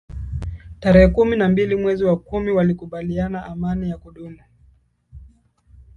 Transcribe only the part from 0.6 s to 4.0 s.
Tarehe kumi na mbili mwezi wa kumi walikubaliana amani ya